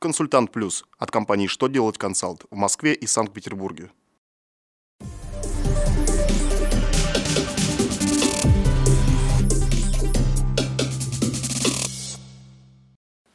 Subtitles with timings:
[0.00, 3.90] «Консультант Плюс» от компании «Что делать консалт» в Москве и Санкт-Петербурге.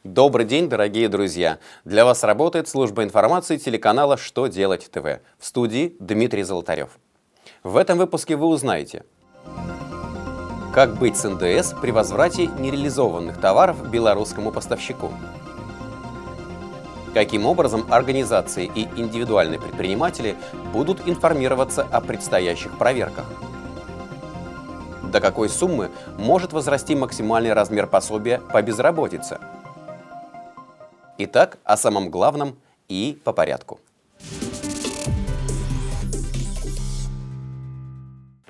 [0.02, 1.60] Добрый день, дорогие друзья!
[1.84, 6.98] Для вас работает служба информации телеканала «Что делать ТВ» в студии Дмитрий Золотарев.
[7.62, 9.04] В этом выпуске вы узнаете,
[10.74, 15.12] как быть с НДС при возврате нереализованных товаров белорусскому поставщику,
[17.16, 20.36] каким образом организации и индивидуальные предприниматели
[20.74, 23.24] будут информироваться о предстоящих проверках,
[25.10, 29.38] до какой суммы может возрасти максимальный размер пособия по безработице–
[31.18, 33.80] Итак, о самом главном и по порядку.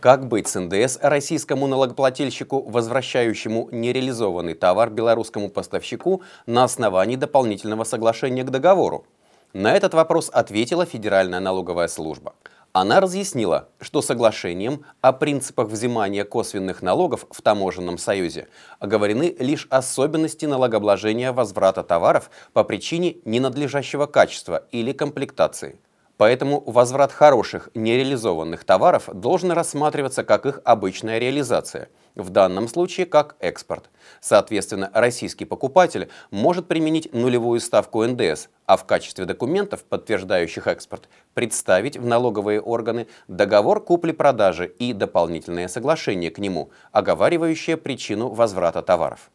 [0.01, 8.45] Как быть с НДС российскому налогоплательщику, возвращающему нереализованный товар белорусскому поставщику на основании дополнительного соглашения
[8.45, 9.07] к договору?
[9.55, 12.35] На этот вопрос ответила Федеральная налоговая служба–
[12.79, 18.49] она разъяснила, что соглашением о принципах взимания косвенных налогов в таможенном союзе
[18.81, 25.81] оговорены лишь особенности налогообложения возврата товаров по причине ненадлежащего качества или комплектации.
[26.17, 33.37] Поэтому возврат хороших нереализованных товаров должен рассматриваться как их обычная реализация, в данном случае как
[33.41, 33.91] экспорт.
[34.21, 41.99] Соответственно, российский покупатель может применить нулевую ставку НДС, а в качестве документов, подтверждающих экспорт, представить
[41.99, 49.31] в налоговые органы договор купли-продажи и дополнительное соглашение к нему, оговаривающее причину возврата товаров.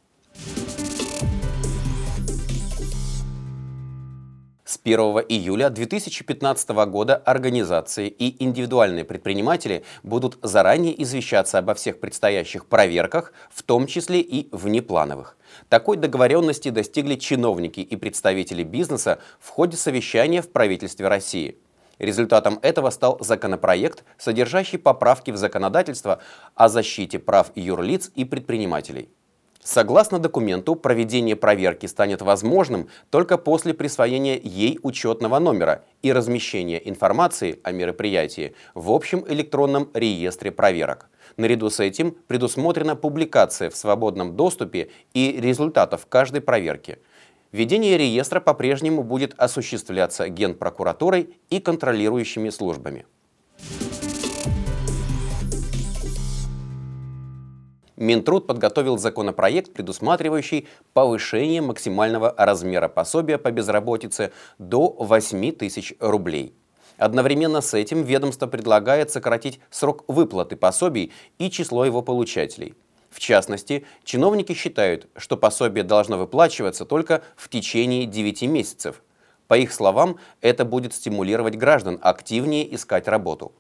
[4.84, 13.32] 1 июля 2015 года организации и индивидуальные предприниматели будут заранее извещаться обо всех предстоящих проверках,
[13.52, 15.38] в том числе и внеплановых.
[15.70, 21.60] Такой договоренности достигли чиновники и представители бизнеса в ходе совещания в правительстве России.
[22.00, 26.20] Результатом этого стал законопроект, содержащий поправки в законодательство
[26.56, 29.10] о защите прав юрлиц и предпринимателей.
[29.64, 37.60] Согласно документу, проведение проверки станет возможным только после присвоения ей учетного номера и размещения информации
[37.64, 41.10] о мероприятии в общем электронном реестре проверок.
[41.38, 46.98] Наряду с этим предусмотрена публикация в свободном доступе и результатов каждой проверки.
[47.52, 53.06] Ведение реестра по-прежнему будет осуществляться Генпрокуратурой и контролирующими службами.
[58.02, 66.56] Минтруд подготовил законопроект, предусматривающий повышение максимального размера пособия по безработице до 8 тысяч рублей.
[66.98, 72.74] Одновременно с этим ведомство предлагает сократить срок выплаты пособий и число его получателей.
[73.12, 79.04] В частности, чиновники считают, что пособие должно выплачиваться только в течение 9 месяцев.
[79.48, 83.52] По их словам, это будет стимулировать граждан активнее искать работу.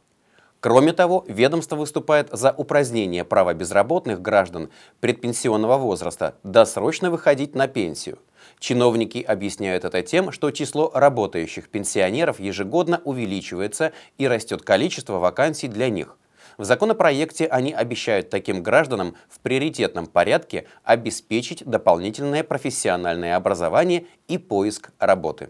[0.61, 8.19] Кроме того, ведомство выступает за упразднение права безработных граждан предпенсионного возраста досрочно выходить на пенсию.
[8.59, 15.89] Чиновники объясняют это тем, что число работающих пенсионеров ежегодно увеличивается и растет количество вакансий для
[15.89, 16.16] них.
[16.59, 24.91] В законопроекте они обещают таким гражданам в приоритетном порядке обеспечить дополнительное профессиональное образование и поиск
[24.99, 25.49] работы.